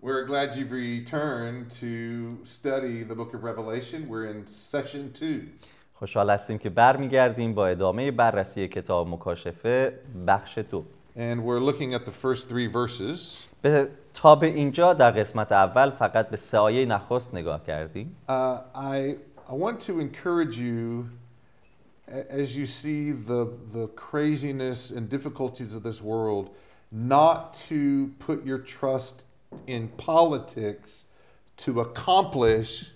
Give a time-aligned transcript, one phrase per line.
[0.00, 4.08] We're glad you've returned to study the book of Revelation.
[4.08, 5.40] We're in session two.
[5.94, 9.92] خوشحال هستیم که برمیگردیم با ادامه بررسی کتاب مکاشفه
[10.26, 10.84] بخش دو
[11.16, 13.44] And we're looking at the first three verses.
[13.62, 18.32] به تا به اینجا در قسمت اول فقط به سه آیه نخست نگاه کردیم Uh,
[18.74, 19.16] I,
[19.48, 21.06] I want to encourage you
[22.08, 26.46] a- as you see the, the craziness and difficulties of this world
[26.92, 29.24] not to put your trust
[29.67, 31.05] in politics
[31.57, 32.91] to accomplish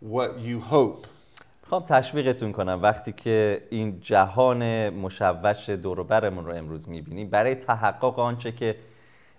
[0.00, 1.08] what you hope.
[1.62, 8.52] می‌خوام تشویقتون کنم وقتی که این جهان مشوش دوروبرمون رو امروز می‌بینیم برای تحقق آنچه
[8.52, 8.76] که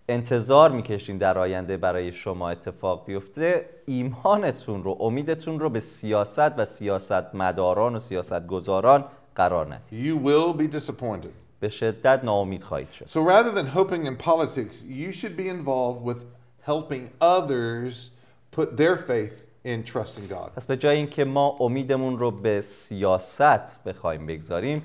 [0.09, 6.65] انتظار می‌کشیم در آینده برای شما اتفاق بیفته ایمانتون رو امیدتون رو به سیاست و
[6.65, 11.29] سیاست مداران و سیاست گذاران قرار ندید You will be disappointed.
[11.59, 16.05] به شدت ناامید خواهید شد So rather than hoping in politics, you should be involved
[16.05, 16.17] with
[16.65, 18.11] helping others
[18.51, 20.51] put their faith in trusting God.
[20.55, 24.83] پس به جای اینکه ما امیدمون رو به سیاست بخوایم بگذاریم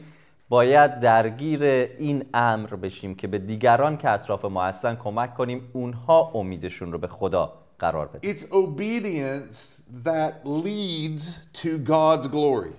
[0.49, 6.31] باید درگیر این امر بشیم که به دیگران که اطراف ما هستن کمک کنیم اونها
[6.35, 12.75] امیدشون رو به خدا قرار بدن It's obedience that leads to God's glory.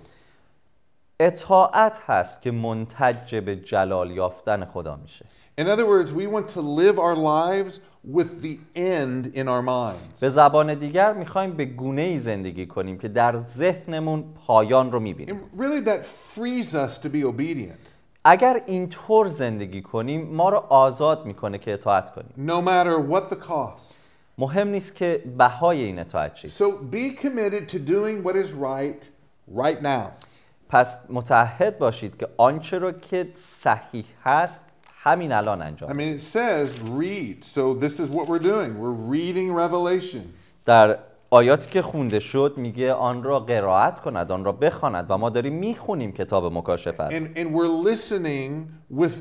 [1.20, 5.24] اطاعت هست که منتج به جلال یافتن خدا میشه
[5.58, 10.20] In other words, we want to live our lives with the end in our minds.
[10.20, 15.40] به زبان دیگر می‌خوایم به گونه ای زندگی کنیم که در ذهنمون پایان رو می‌بینیم
[15.40, 16.04] And really, that
[16.36, 17.88] frees us to be obedient,
[18.24, 23.48] اگر اینطور زندگی کنیم ما رو آزاد می‌کنه که اطاعت کنیم no matter what the
[23.48, 23.94] cost.
[24.38, 29.10] مهم نیست که بهای این اطاعت چیست So be committed to doing what is right
[29.54, 30.26] right now.
[30.68, 34.60] پس متعهد باشید که آنچه رو که صحیح هست
[35.04, 37.44] همین الان انجام I mean, it says read.
[37.44, 38.78] So this is what we're doing.
[38.78, 40.22] We're reading Revelation.
[40.64, 40.98] در
[41.30, 45.52] آیاتی که خونده شد میگه آن را قرائت کند آن را بخواند و ما داریم
[45.52, 47.08] می‌خونیم کتاب مکاشفه.
[47.08, 48.68] And, and we're listening
[49.00, 49.14] with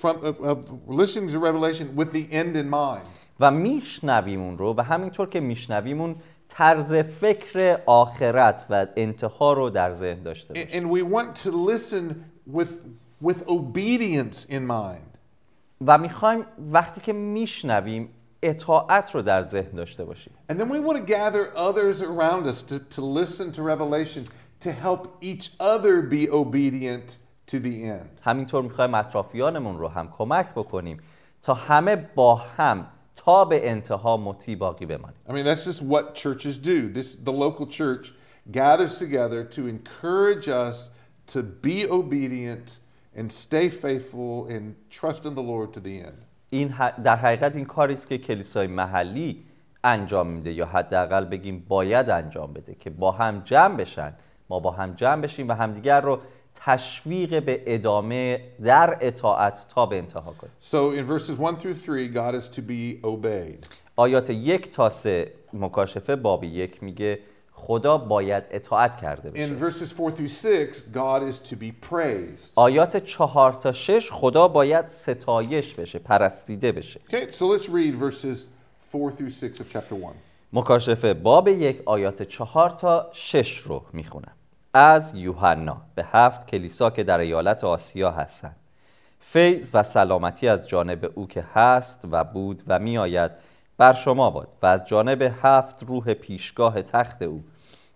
[0.00, 0.58] from of
[0.88, 3.06] listening to Revelation with the end in mind.
[3.40, 6.16] و میشنویم اون رو و همینطور که میشنویم اون
[6.48, 12.14] طرز فکر آخرت و انتها رو در ذهن داشته باشیم and we want to listen
[12.56, 12.70] with
[13.22, 15.09] with obedience in mind.
[15.86, 18.08] و می‌خوایم وقتی که میشنویم
[18.42, 22.62] اطاعت رو در ذهن داشته باشیم And then we want to gather others around us
[22.62, 24.24] to, to listen to Revelation
[24.60, 28.20] to help each other be obedient to the end.
[28.22, 31.00] همینطور می‌خوایم اطرافیانمون رو هم کمک بکنیم
[31.42, 32.86] تا همه با هم
[33.16, 36.88] تا به انتها مطیع باقی بمانیم I mean, that's just what churches do.
[36.98, 38.12] This the local church
[38.50, 40.90] gathers together to encourage us
[41.32, 42.80] to be obedient
[43.16, 46.18] and stay faithful and trust in the Lord to the end.
[46.50, 49.44] این در حقیقت این کاری است که کلیسای محلی
[49.84, 54.12] انجام میده یا حداقل بگیم باید انجام بده که با هم جمع بشن
[54.48, 56.18] ما با هم جمع بشیم و همدیگر رو
[56.54, 62.08] تشویق به ادامه در اطاعت تا به انتها کنیم So in verses 1 through 3,
[62.08, 63.68] God is to be obeyed.
[63.96, 67.18] آیات یک تا سه مکاشفه باب یک میگه
[67.70, 72.52] خدا باید اطاعت کرده بشه In verses 4 through 6, God is to be praised.
[72.54, 78.38] آیات چهار تا شش خدا باید ستایش بشه پرستیده بشه Okay, so let's read verses
[78.92, 80.14] 4 through 6 of chapter 1.
[80.52, 84.32] مکاشفه باب یک آیات چهار تا شش رو می‌خونم
[84.74, 88.56] از یوحنا به هفت کلیسا که در ایالت آسیا هستند
[89.20, 93.30] فیض و سلامتی از جانب او که هست و بود و میآید
[93.78, 97.44] بر شما باد و از جانب هفت روح پیشگاه تخت او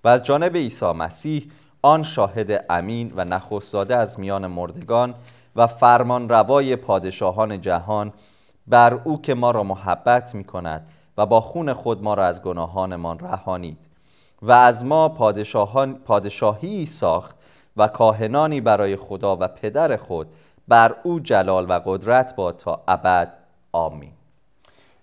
[0.05, 1.51] و از جانب عیسی مسیح
[1.83, 5.15] آن شاهد امین و نخستزاده از میان مردگان
[5.57, 8.13] و فرمان روای پادشاهان جهان
[8.67, 10.87] بر او که ما را محبت می کند
[11.19, 13.79] و با خون خود ما را از گناهانمان رهانید
[14.43, 17.37] و از ما پادشاهان پادشاهی ساخت
[17.77, 20.27] و کاهنانی برای خدا و پدر خود
[20.69, 23.33] بر او جلال و قدرت با تا ابد.
[23.73, 24.13] آمین.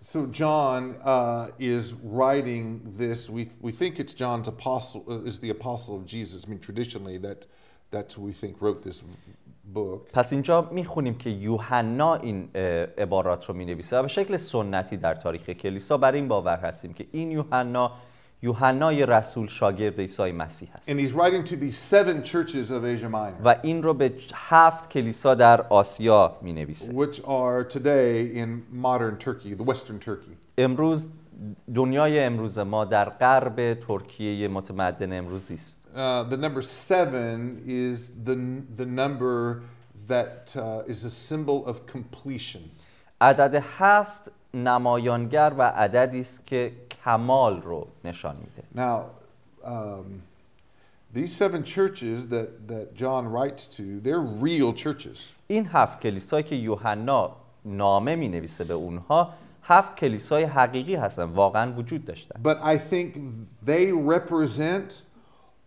[0.03, 3.29] So John uh, is writing this.
[3.29, 6.45] We, we think it's John's apostle uh, is the apostle of Jesus.
[6.47, 7.47] I mean, traditionally that
[7.91, 9.03] that's who we think wrote this
[9.65, 10.09] book.
[10.13, 12.63] پس اینجا میخونیم که یوحنا این اه،
[12.99, 17.07] عبارات رو مینویسه و به شکل سنتی در تاریخ کلیسا بر این باور هستیم که
[17.13, 17.93] این یوحنا
[18.44, 23.10] یوحنای رسول شاگرد عیسی مسیح هست And he's writing to these seven churches of Asia
[23.10, 28.64] Minor, و این رو به هفت کلیسا در آسیا می نویسه which are today in
[28.72, 30.36] modern Turkey, the Western Turkey.
[30.58, 31.10] امروز
[31.76, 37.98] دنیای امروز ما در غرب ترکیه متمدن امروزی است Uh, the number seven is
[38.28, 38.36] the
[38.82, 39.62] the number
[40.08, 42.62] that uh, is a symbol of completion.
[43.22, 46.72] عدد هفت نمایانگر و عددی است که
[47.05, 49.01] کمال رو نشان میده Now,
[49.65, 50.23] um,
[51.13, 55.19] these seven churches that, that John writes to, they're real churches.
[55.49, 59.31] این هفت کلیسایی که یوحنا نامه می نویسه به اونها
[59.63, 63.19] هفت کلیسای حقیقی هستن واقعا وجود داشتن But I think
[63.67, 65.03] they represent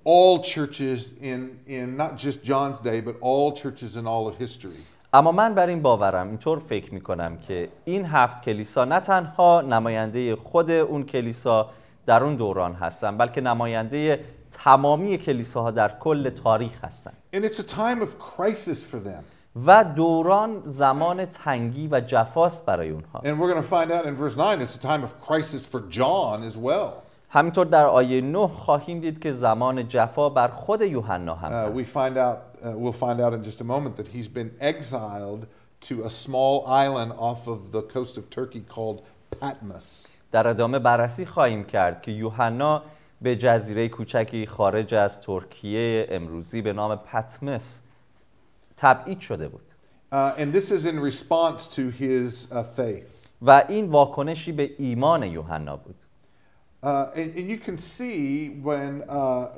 [0.06, 4.82] all churches in, in not just John's day, but all churches in all of history.
[5.15, 9.61] اما من بر این باورم اینطور فکر می کنم که این هفت کلیسا نه تنها
[9.61, 11.71] نماینده خود اون کلیسا
[12.07, 17.77] در اون دوران هستن بلکه نماینده تمامی کلیساها در کل تاریخ هستند And it's a
[17.77, 19.25] time of crisis for them.
[19.67, 24.15] و دوران زمان تنگی و جفاست برای اونها And we're going to find out in
[24.15, 27.05] verse 9, it's a time of crisis for John as well.
[27.35, 31.81] همینطور در آیه 9 خواهیم دید که زمان جفا بر خود یوحنا هم Uh, we
[31.81, 35.48] هست find out, uh, we'll find out in just a moment that he's been exiled
[35.88, 39.02] to a small island off of the coast of Turkey called
[39.40, 40.08] Patmos.
[40.32, 42.84] در ادامه بررسی خواهیم کرد که یوحنا
[43.22, 47.82] به جزیره کوچکی خارج از ترکیه امروزی به نام پتمس
[48.78, 49.62] تبعید شده بود
[50.12, 53.10] Uh, and this is in response to his uh, faith.
[53.42, 55.96] و این واکنشی به ایمان یوحنا بود
[56.82, 59.50] Uh, and, and you can see when uh,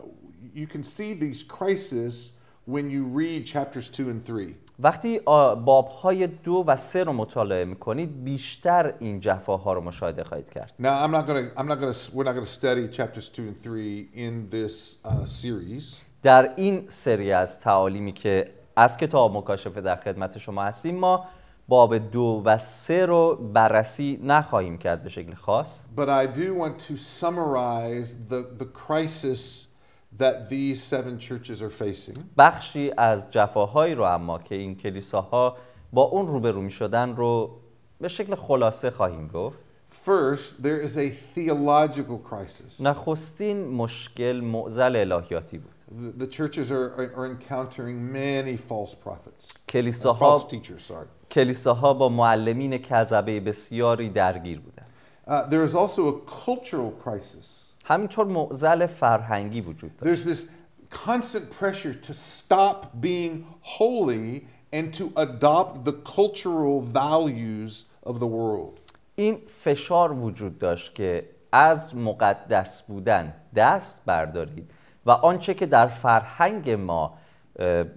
[0.55, 2.31] you can see these crises
[2.68, 4.54] when you read chapters two and three.
[4.78, 10.50] وقتی آ- بابهای دو و سه رو مطالعه می‌کنید بیشتر این جفاها رو مشاهده خواهید
[10.50, 10.72] کرد.
[10.82, 14.08] Now, I'm not gonna, I'm not gonna, we're not gonna study chapters two and three
[14.14, 20.38] in this uh, series, در این سری از تعالیمی که از کتاب مکاشفه در خدمت
[20.38, 21.24] شما هستیم ما
[21.68, 25.80] باب دو و سه رو بررسی نخواهیم کرد به شکل خاص.
[25.96, 29.68] But I do want to summarize the the crisis
[30.17, 32.17] that these seven churches are facing.
[32.37, 35.57] بخشی از جفاهایی رو اما که این کلیساها
[35.93, 37.57] با اون روبرو می شدن رو
[38.01, 39.57] به شکل خلاصه خواهیم گفت
[40.05, 42.79] First, there is a theological crisis.
[42.81, 49.51] نخستین مشکل معزل الهیاتی بود The, the churches are, are, are encountering many false prophets,
[49.51, 50.81] uh, کلیساها false teachers.
[50.91, 51.07] Sorry.
[51.31, 54.87] کلیساها با معلمین کذبه بسیاری درگیر بودند
[55.27, 56.13] Uh, there is also a
[56.45, 57.47] cultural crisis.
[57.88, 60.48] همینطور معزل فرهنگی وجود داشت There's this
[60.90, 68.80] constant pressure to stop being holy and to adopt the cultural values of the world.
[69.14, 74.70] این فشار وجود داشت که از مقدس بودن دست بردارید
[75.06, 77.18] و آنچه که در فرهنگ ما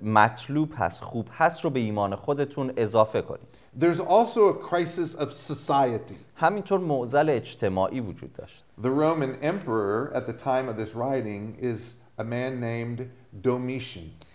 [0.03, 5.31] مطلوب هست خوب هست رو به ایمان خودتون اضافه کنید There's also a crisis of
[5.31, 6.15] society.
[6.35, 11.95] همینطور معزل اجتماعی وجود داشت The Roman emperor at the time of this writing is
[12.17, 13.09] a man named
[13.43, 14.25] Domitian.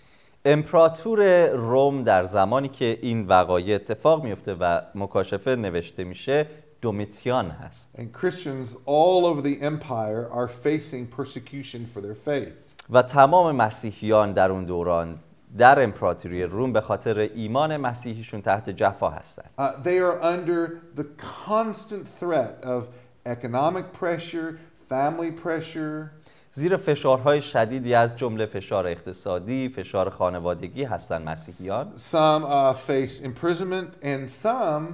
[0.45, 6.47] امپراتور روم در زمانی که این وقایع اتفاق میفته و مکاشفه نوشته میشه
[6.81, 12.53] دومیتیان هست And Christians all over the empire are facing persecution for their faith.
[12.91, 15.19] و تمام مسیحیان در اون دوران
[15.59, 21.07] در امپراتوری روم به خاطر ایمان مسیحیشون تحت جفا هستند Uh, they are under the
[21.47, 22.83] constant threat of
[23.27, 24.59] economic pressure,
[24.91, 26.11] family pressure,
[26.51, 34.05] زیر فشارهای شدیدی از جمله فشار اقتصادی، فشار خانوادگی هستند مسیحیان Some uh, face imprisonment,
[34.05, 34.85] and some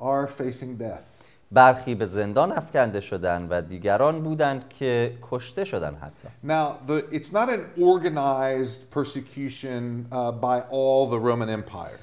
[0.00, 1.09] are facing death.
[1.52, 7.32] برخی به زندان افکنده شدند و دیگران بودند که کشته شدند حتی Now, the, it's
[7.32, 11.98] not an organized persecution uh, by all the Roman Empire.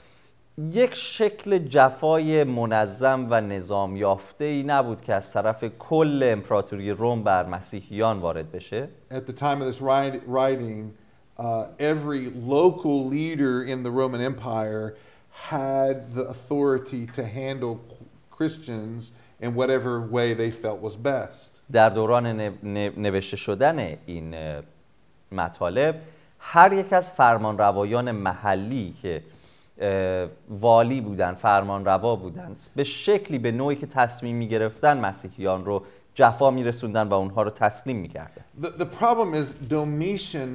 [0.72, 7.24] یک شکل جفای منظم و نظام یافته ای نبود که از طرف کل امپراتوری روم
[7.24, 10.92] بر مسیحیان وارد بشه At the time of this writ- writing,
[11.40, 11.44] uh,
[11.80, 14.96] every local leader in the Roman Empire
[15.52, 17.78] had the authority to handle
[18.38, 21.52] Christians in whatever way they felt was best.
[21.72, 24.36] در دوران نو- نو- نوشته شدن این
[25.32, 26.02] مطالب
[26.40, 29.22] هر یک از فرمانروایان محلی که
[30.50, 35.84] والی بودن فرمانروا بودن به شکلی به نوعی که تصمیم می گرفتن مسیحیان رو
[36.16, 38.42] جفا می رسوندن و اونها رو تسلیم می کردن.
[38.62, 40.50] The, the problem is Domitian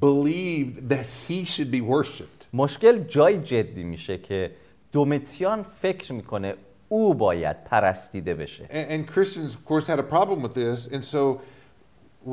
[0.00, 2.46] believed that he should be worshipped.
[2.52, 4.50] مشکل جای جدی میشه که
[4.92, 6.54] دومتیان فکر می‌کنه
[6.92, 10.86] او باید پرستیده بشه And, and Christians, of course, had a problem with this.
[10.94, 11.40] And so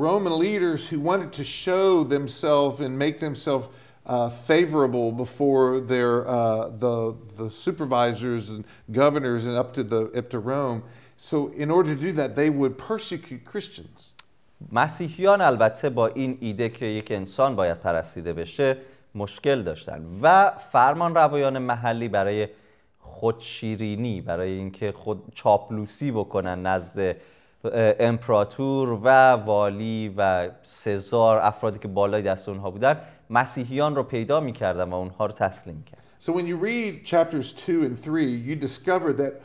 [0.06, 3.66] Roman leaders who wanted to show themselves and make themselves
[4.06, 6.96] uh, favorable before their, uh, the,
[7.40, 8.60] the supervisors and
[9.02, 10.82] governors and up to, the, up to Rome.
[11.16, 14.12] So in order to do that, they would persecute Christians.
[14.72, 18.76] مسیحیان البته با این ایده که یک انسان باید پرستیده بشه
[19.14, 22.48] مشکل داشتن و فرمان روایان محلی برای
[23.00, 27.16] خودشیرینی برای اینکه خود چاپلوسی بکنن نزد
[28.00, 34.90] امپراتور و والی و سزار افرادی که بالای دست اونها بودن مسیحیان رو پیدا می‌کردن
[34.90, 39.12] و اونها رو تسلیم می‌کردن So when you read chapters 2 and 3, you discover
[39.14, 39.40] that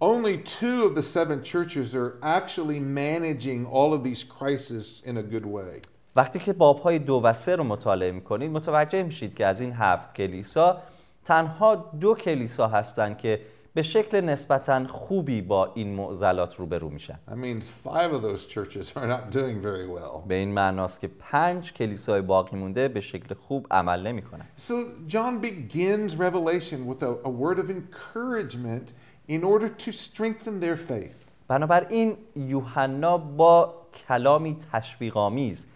[0.00, 5.22] only two of the seven churches are actually managing all of these crises in a
[5.22, 5.80] good way.
[6.16, 10.14] وقتی که بابهای دو و سه رو مطالعه می‌کنید متوجه میشید که از این هفت
[10.14, 10.82] کلیسا
[11.24, 13.40] تنها دو کلیسا هستند که
[13.74, 18.96] به شکل نسبتا خوبی با این معضلات روبرو میشن That means five of those churches
[18.96, 20.28] are not doing very well.
[20.28, 24.72] به این معناست که پنج کلیسای باقی مونده به شکل خوب عمل نمی‌کنن So
[25.08, 28.92] John begins Revelation with a, a word of encouragement
[29.28, 31.28] in order to strengthen their faith.
[31.48, 33.74] بنابراین یوحنا با
[34.08, 35.66] کلامی تشویق‌آمیز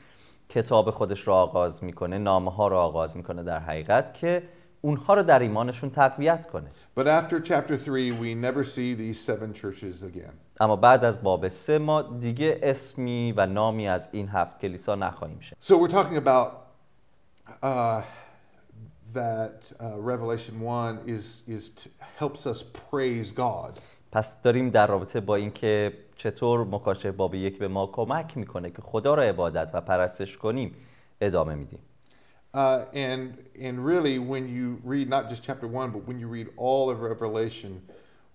[0.49, 4.43] کتاب خودش را آغاز می‌کنه نامه ها را آغاز می‌کنه در حقیقت که
[4.80, 6.68] اونها رو در ایمانشون تقویت کنه
[6.99, 10.33] But after chapter 3, we never see these seven churches again.
[10.61, 15.40] اما بعد از باب سه ما دیگه اسمی و نامی از این هفت کلیسا نخواهیم
[15.40, 16.50] شد So we're talking about
[17.62, 18.02] uh,
[19.14, 23.80] that uh, Revelation 1 is, is helps us praise God.
[24.12, 28.83] پس داریم در رابطه با اینکه چطور مکاشفه باب یک به ما کمک می‌کنه که
[28.83, 30.75] خدا را عبادت و پرستش کنیم
[31.21, 31.78] ادامه میدیم
[32.55, 36.49] Uh, and, and really, when you read not just chapter 1, but when you read
[36.57, 37.83] all of Revelation,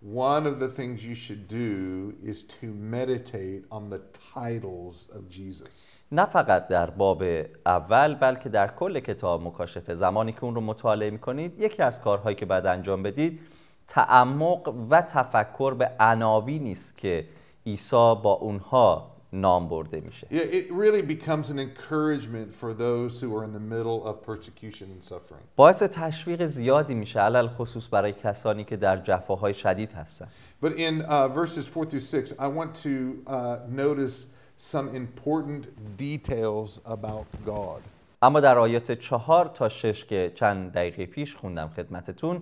[0.01, 4.01] one of the things you should do is to meditate on the
[4.34, 5.98] titles of Jesus.
[6.12, 7.24] نه فقط در باب
[7.65, 12.36] اول بلکه در کل کتاب مکاشفه زمانی که اون رو مطالعه می‌کنید یکی از کارهایی
[12.36, 13.39] که بعد انجام بدید
[13.88, 17.25] تعمق و تفکر به عناوینی نیست که
[17.65, 20.27] عیسی با اونها نام برده میشه.
[20.31, 25.03] It really becomes an encouragement for those who are in the middle of persecution and
[25.03, 25.43] suffering.
[25.55, 30.31] باعث تشویق زیادی میشه علل خصوص برای کسانی که در جفاهای شدید هستند
[30.63, 35.65] but in uh, verses 4 through 6 i want to uh, notice some important
[35.97, 37.81] details about god.
[38.21, 42.41] اما در آیات چهار تا شش که چند دقیقه پیش خوندم خدمتتون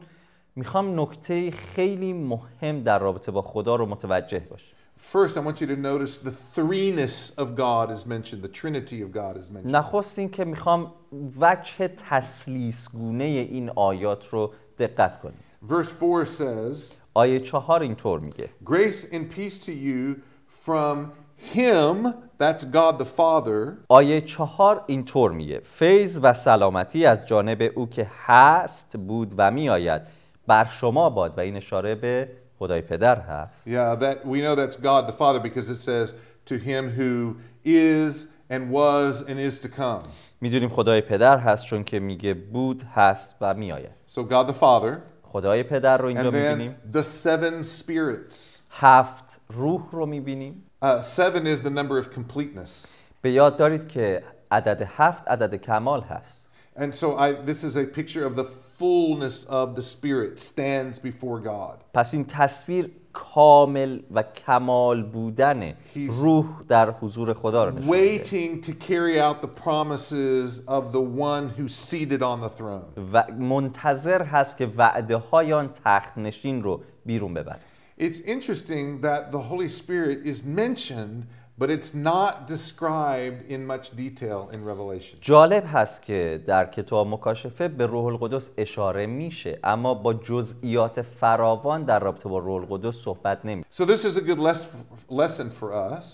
[0.56, 5.68] می‌خوام نکته خیلی مهم در رابطه با خدا رو متوجه باشیم First, I want you
[5.68, 9.76] to notice the threeness of God is mentioned, the Trinity of God is mentioned.
[9.76, 10.94] نخست این که می‌خوام
[11.40, 15.40] وجه تسلیس گونه این آیات رو دقت کنید.
[15.68, 18.50] Verse 4 says, آیه چهار اینطور میگه.
[18.66, 20.22] Grace and peace to you
[20.66, 21.12] from
[21.56, 25.60] Him, that's God the Father, آیه چهار اینطور میگه.
[25.60, 30.02] فیض و سلامتی از جانب او که هست بود و میآید.
[30.48, 31.38] بر شما باد.
[31.38, 35.41] و این اشاره به خدای پدر هست Yeah, that we know that's God the Father
[35.41, 36.15] because it says
[36.47, 40.05] to him who is and was and is to come.
[40.41, 44.97] میدونیم خدای پدر هست چون که میگه بود هست و میآید So God the Father,
[45.23, 48.37] خدای پدر رو اینجا and میبینیم then the seven spirits.
[48.71, 52.89] هفت روح رو میبینیم Uh, seven is the number of completeness.
[53.23, 57.85] به یاد دارید که عدد هفت عدد کمال هست And so I this is a
[57.85, 58.45] picture of the
[58.79, 61.77] fullness of the Spirit stands before God.
[61.95, 68.25] پس این تصویر کامل و کمال بودن He's- روح در حضور خدا رو نشون میده
[68.25, 73.01] Waiting to carry out the promises of the one who's seated on the throne.
[73.13, 77.59] و منتظر هست که وعده های آن تخت نشین رو بیرون ببره
[78.01, 81.27] It's interesting that the Holy Spirit is mentioned,
[81.60, 85.18] but it's not described in much detail in Revelation.
[85.22, 91.84] جالب هست که در کتاب مکاشفه به روح القدس اشاره میشه اما با جزئیات فراوان
[91.84, 94.66] در رابطه با روح القدس صحبت نمی So this is a good les-
[95.10, 96.06] lesson for us.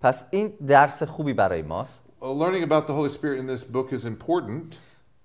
[0.00, 3.92] پس این درس خوبی برای ماست Uh, Learning about the Holy Spirit in this book
[3.92, 4.74] is important,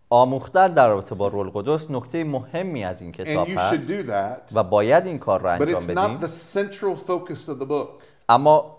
[0.10, 3.90] آموختن در رابطه با روح القدس نکته مهمی از این کتاب and you should هست
[3.90, 4.52] do that.
[4.54, 7.88] و باید این کار But انجام it's بدیم not the central focus of the book.
[8.30, 8.79] اما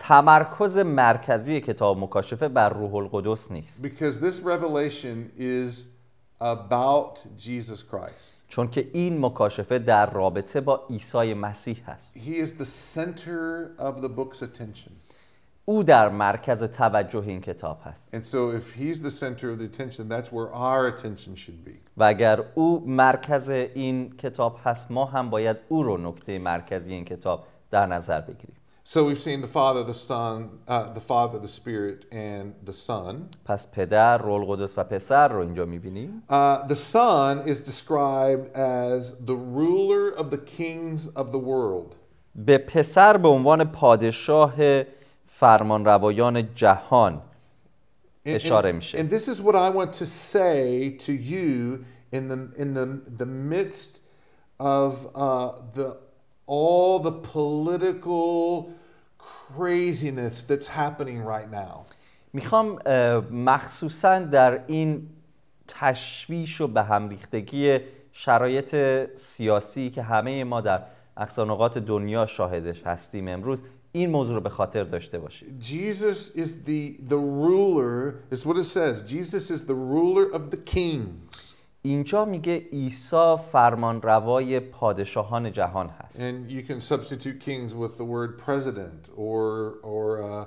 [0.00, 5.84] تمرکز مرکزی کتاب مکاشفه بر روح القدس نیست Because this revelation is
[6.40, 8.48] about Jesus Christ.
[8.48, 12.66] چون که این مکاشفه در رابطه با عیسی مسیح هست He is the
[12.96, 14.92] center of the book's attention.
[15.64, 19.78] او در مرکز توجه این کتاب هست And so if he's the center of the
[19.78, 21.90] attention, that's where our attention should be.
[21.96, 27.04] و اگر او مرکز این کتاب هست ما هم باید او رو نکته مرکزی این
[27.04, 28.56] کتاب در نظر بگیریم
[28.89, 33.29] So we've seen the Father, the Son, uh, the Father, the Spirit, and the Son.
[33.45, 39.11] پس پدر رول قدس و پسر رو اینجا میبینیم Uh, the Son is described as
[39.25, 41.95] the ruler of the kings of the world.
[42.35, 44.53] به پسر به عنوان پادشاه
[45.27, 47.21] فرمانروایان جهان
[48.25, 52.27] And, اشاره and, میشه and this is what I want to say to you in
[52.27, 52.85] the in the
[53.17, 53.99] the midst
[54.59, 55.97] of uh, the
[56.47, 58.69] all the political
[59.56, 61.86] craziness that's happening right now.
[62.32, 62.78] می‌خوام
[63.30, 65.08] مخصوصا در این
[65.68, 67.78] تشویش و به هم ریختگی
[68.12, 68.76] شرایط
[69.16, 70.82] سیاسی که همه ما در
[71.16, 73.62] اقصانقات دنیا شاهدش هستیم امروز
[73.92, 78.64] این موضوع رو به خاطر داشته باشید Jesus is the the ruler, is what it
[78.64, 79.02] says.
[79.02, 81.49] Jesus is the ruler of the kings.
[81.82, 88.04] اینجا میگه عیسی فرمان روای پادشاهان جهان هست And you can substitute kings with the
[88.04, 90.44] word president or or uh,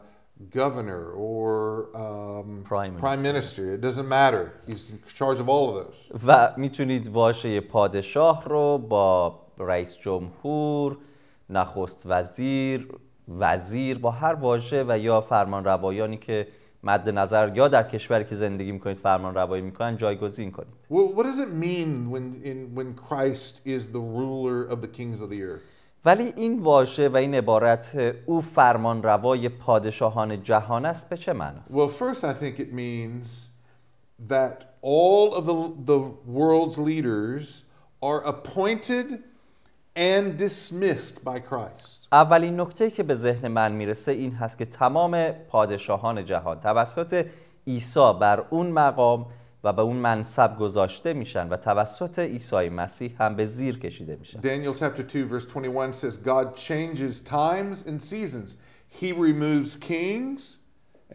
[0.60, 3.74] governor or um, Prime prime minister.
[3.76, 4.44] It doesn't matter.
[4.68, 6.26] He's in charge of all of those.
[6.28, 10.98] و می‌تونید واژه پادشاه رو با رئیس جمهور،
[11.50, 12.88] نخست وزیر،
[13.40, 16.48] وزیر با هر واژه و یا فرمان روایانی که
[16.84, 21.24] مد نظر یا در کشوری که زندگی می‌کنید فرمان روایی می‌کنن جایگزین کنید Well, what
[21.24, 25.44] does it mean when in when Christ is the ruler of the kings of the
[25.44, 25.62] earth?
[26.06, 31.74] ولی این واژه و این عبارت او فرمان روای پادشاهان جهان است به چه معناست؟
[31.74, 33.50] Well, first, I think it means
[34.30, 37.64] that all of the, the world's leaders
[38.02, 39.06] are appointed
[39.96, 42.08] and dismissed by Christ.
[42.12, 47.26] اولین نکته که به ذهن من می‌رسه این هست که تمام پادشاهان جهان توسط
[47.68, 49.26] عیسی بر اون مقام
[49.64, 54.40] و به اون منصب گذاشته میشن و توسط عیسی مسیح هم به زیر کشیده میشن
[54.42, 58.58] Daniel chapter 2, verse 21 says, God changes times and seasons.
[59.02, 60.60] He removes kings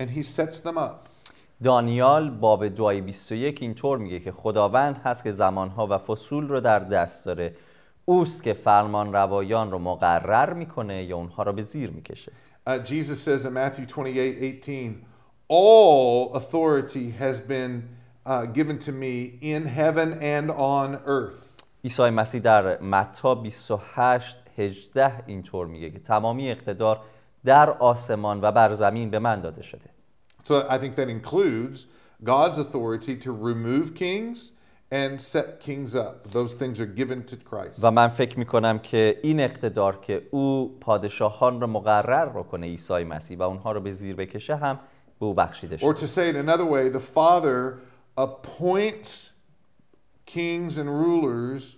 [0.01, 1.09] and he sets them up.
[1.65, 6.79] دانیال باب دعای 21 اینطور میگه که خداوند هست که زمانها و فصول رو در
[6.79, 7.55] دست داره
[8.09, 12.33] اوست که فرمان روایان رو مقرر می‌کنه یا اونها رو به زیر می‌کشه
[12.67, 15.07] Uh, Jesus says in Matthew 28 18,
[15.49, 17.89] All authority has been
[18.27, 21.63] uh, given to me in heaven and on earth.
[21.85, 27.01] عیسی مسیح در متی 28 18 اینطور میگه که تمامی اقتدار
[27.45, 29.91] در آسمان و بر زمین به من داده شده
[30.45, 31.87] So I think that includes
[32.25, 34.53] God's authority to remove kings
[34.91, 36.31] and set kings up.
[36.31, 37.79] Those things are given to Christ.
[37.83, 43.05] و من فکر می‌کنم که این اقتدار که او پادشاهان رو مقرر رو کنه عیسی
[43.05, 44.81] مسیح و اونها رو به زیر بکشه هم
[45.21, 47.79] به او بخشیده Or شده to say it another way, the Father
[48.17, 49.31] appoints
[50.27, 51.77] kings and rulers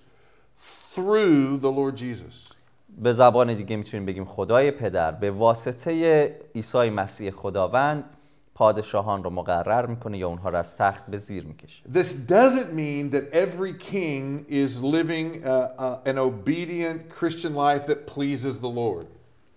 [0.94, 2.55] through the Lord Jesus.
[2.99, 8.05] به زبان دیگه می‌تونیم بگیم خدای پدر به واسطه عیسی مسیح خداوند
[8.61, 13.16] پادشاهان رو مقرر می‌کنه یا اونها رو از تخت به زیر می‌کشه This doesn't mean
[13.16, 19.07] that every king is living uh, uh, an obedient Christian life that pleases the Lord.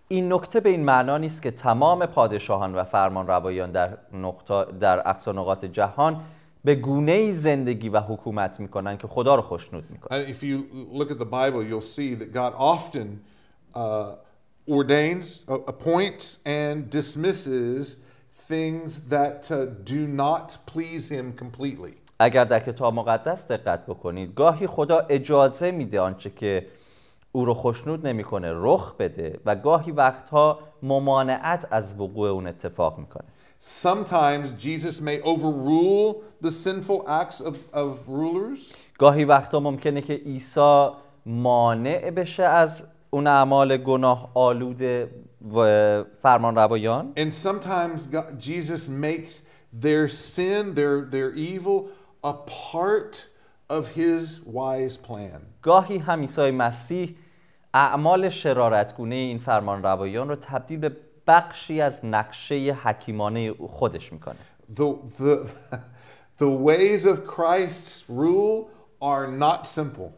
[0.08, 5.10] این نکته به این معنا نیست که تمام پادشاهان و فرمان روایان در, نقطه در
[5.10, 6.22] اقصا نقاط جهان
[6.64, 10.58] به گونه ای زندگی و حکومت می‌کنن که خدا رو خوشنود می‌کنن And if you
[11.00, 13.08] look at the Bible, you'll see that God often
[13.76, 13.80] uh,
[14.68, 17.98] ordains, uh, appoints, and dismisses
[18.54, 19.58] things that uh,
[19.94, 21.94] do not please Him completely.
[22.20, 26.68] اگر در کتاب مقدس دقت بکنید گاهی خدا اجازه میده آنچه که
[27.32, 33.26] او رو خوشنود نمی‌کنه رخ بده و گاهی وقتها ممانعت از وقوع اون اتفاق می‌کنه
[33.60, 38.76] Sometimes Jesus may overrule the sinful acts of, of rulers.
[38.98, 40.90] گاهی وقتا ممکنه که عیسی
[41.26, 45.06] مانع بشه از اون اعمال گناه آلود و
[46.22, 49.42] فرمان روایان And sometimes God, Jesus makes
[49.74, 51.90] their sin, their, their evil,
[52.24, 53.28] a part
[53.70, 55.42] of his wise plan.
[55.62, 57.16] گاهی هم عیسی مسیح
[57.74, 64.36] اعمال شرارتگونه این فرمان روایان رو تبدیل به بخشی از نقشه حکیمانه خودش می‌کنه
[64.76, 65.48] The, the,
[66.44, 68.70] the ways of Christ's rule
[69.02, 70.12] are not simple.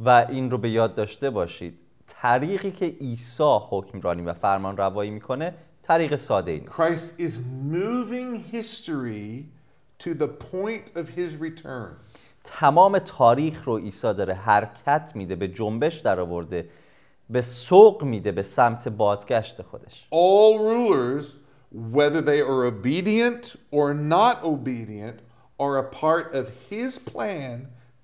[0.00, 1.78] و این رو به یاد dاشته باشید
[2.22, 7.38] طریقی که عیسی حکمرانی و فرمان روایی می‌کنه طریق ساده ای نیست Christ is
[7.72, 9.44] moving history
[9.98, 11.96] to the point of his return.
[12.44, 16.68] تمام تاریخ رو عیسی داره حرکت میده به جنبش در آورده
[17.30, 21.24] به سوق میده به سمت بازگشت خودش All rulers,
[21.92, 25.18] whether they are obedient or not obedient,
[25.58, 27.56] are a part of his plan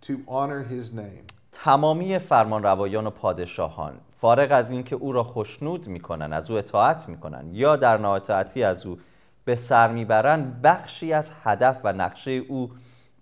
[0.06, 1.24] to honor his name.
[1.52, 7.08] تمامی فرمان روایان و پادشاهان فارغ از اینکه او را خشنود می‌کنن از او اطاعت
[7.08, 8.98] می‌کنن یا در نااطاعتی از او
[9.44, 12.70] به سر می‌برن بخشی از هدف و نقشه او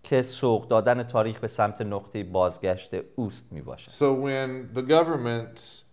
[0.02, 5.84] که سوق دادن تاریخ به سمت نقطه بازگشت اوست می‌باشد So when the governments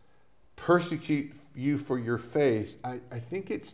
[0.68, 3.74] persecute you for your faith, I, I think it's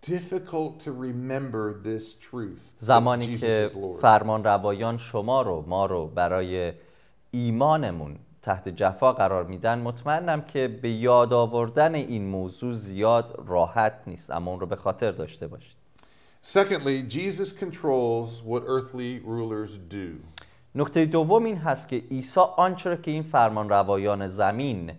[0.00, 2.62] difficult to remember this truth.
[2.78, 3.70] زمانی که.
[4.00, 6.72] فرمان روایان شما رو ما رو برای
[7.36, 14.30] ایمانمون تحت جفا قرار میدن مطمئنم که به یاد آوردن این موضوع زیاد راحت نیست
[14.30, 15.76] اما اون رو به خاطر داشته باشید
[16.42, 20.42] Secondly, Jesus controls what earthly rulers do.
[20.74, 24.92] نکته دوم این هست که عیسی آنچه را که این فرمان روایان زمین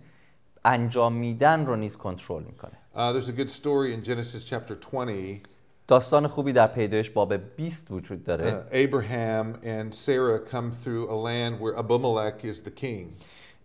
[0.64, 5.57] انجام میدن رو نیز کنترل می‌کنه Uh, there's a good story in Genesis chapter 20.
[5.88, 11.16] داستان خوبی در پیدایش باب 20 وجود Uh, داره Abraham and Sarah come through a
[11.16, 13.06] land where Abimelech is the king.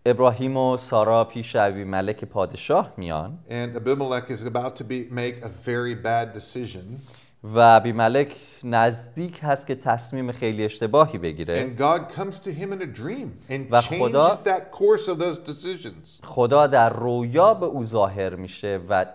[0.06, 5.50] ابراهیم و سارا پیش ملک پادشاه میان And Abimelech is about to be, make a
[5.66, 7.02] very bad decision.
[7.44, 12.82] و ابیملک نزدیک هست که تصمیم خیلی اشتباهی بگیره And God comes to him in
[12.82, 16.20] a dream and و خدا- that course of those decisions.
[16.24, 19.06] خدا در رویا به او ظاهر میشه و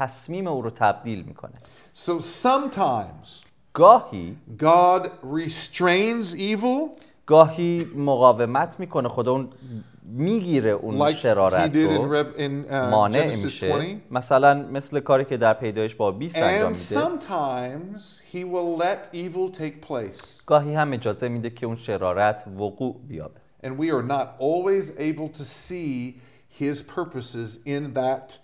[0.00, 1.52] تصمیم او رو تبدیل می‌کنه
[1.94, 2.12] So
[2.44, 3.28] sometimes
[3.74, 9.48] گاهی God restrains evil گاهی مقاومت می‌کنه خدا اون
[10.04, 13.96] می‌گیره اون like he شرارت did in, رو uh, مانع میشه 20.
[14.10, 19.16] مثلا مثل کاری که در پیدایش با 20 انجام And میده sometimes he will let
[19.16, 20.42] evil take place.
[20.46, 25.28] گاهی هم اجازه میده که اون شرارت وقوع بیابه And we are not always able
[25.38, 26.20] to see
[26.62, 28.38] his purposes in that,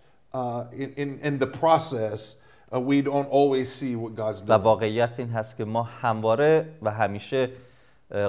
[0.72, 2.36] in, in, in the process.
[2.74, 4.62] Uh, we don't always see what God's و doing.
[4.62, 7.50] واقعیت این هست که ما همواره و همیشه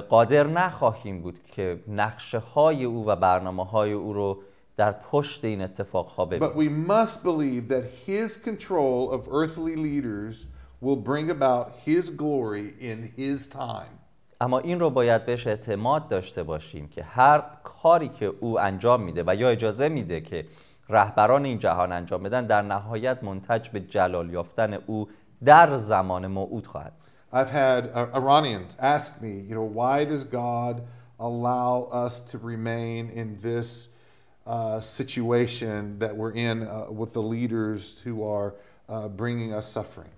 [0.08, 4.42] قادر نخواهیم بود که نقشه های او و برنامه های او رو
[4.76, 9.76] در پشت این اتفاق ها But ببینیم we must believe that his control of earthly
[9.76, 10.46] leaders
[10.80, 13.98] will bring about his glory in his time.
[14.40, 19.24] اما این رو باید بهش اعتماد داشته باشیم که هر کاری که او انجام میده
[19.26, 20.44] و یا اجازه میده که
[20.88, 25.08] رهبران این جهان انجام بدن در نهایت منتج به جلال یافتن او
[25.44, 26.92] در زمان موعود خواهد.
[27.32, 30.82] I've had uh, Iranians ask me, you know, why does God
[31.20, 33.88] allow us to remain in this
[34.46, 38.54] uh, situation that we're in uh, with the leaders who are
[38.88, 40.12] uh, bringing us suffering?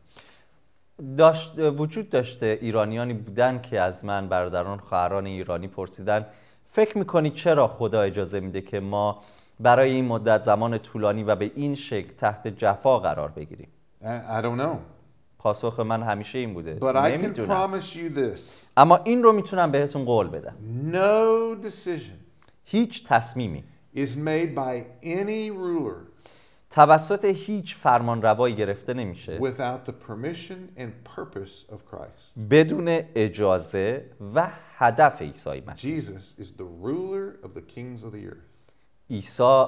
[1.16, 6.26] داشت وجود داشته ایرانیانی بودن که از من برادران خواهران ایرانی پرسیدن
[6.70, 9.22] فکر می‌کنی چرا خدا اجازه میده که ما
[9.60, 13.68] برای این مدت زمان طولانی و به این شکل تحت جفا قرار بگیریم
[14.02, 14.76] I, don't know.
[15.38, 18.40] پاسخ من همیشه این بوده But I can نمی‌دونم promise you this
[18.76, 20.54] اما این رو می‌تونم بهتون قول بدم
[20.92, 22.16] no decision
[22.64, 23.64] هیچ تصمیمی
[23.96, 26.10] is made by any ruler
[26.70, 32.38] توسط هیچ فرمانروایی گرفته نمیشه without the permission and purpose of Christ.
[32.50, 38.26] بدون اجازه و هدف عیسی مسیح Jesus is the ruler of the kings of the
[38.26, 38.49] earth.
[39.10, 39.64] عیسی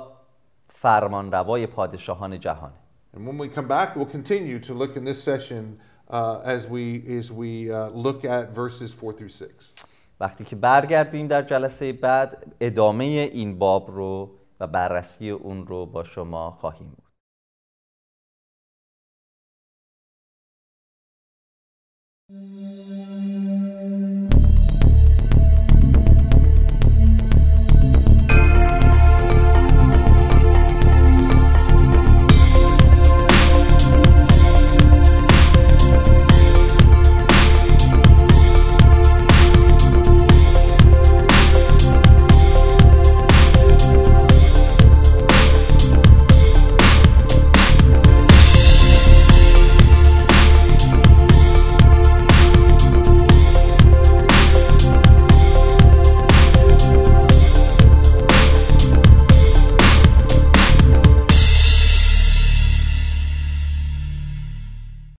[0.68, 2.74] فرمانروای پادشاهان جهانه
[3.14, 5.78] And when we come back, we'll continue to look in this session
[6.08, 6.84] uh, as we
[7.18, 9.72] as we uh, look at verses four through six.
[10.20, 16.04] وقتی که برگردیم در جلسه بعد ادامه این باب رو و بررسی اون رو با
[16.04, 17.02] شما خواهیم بود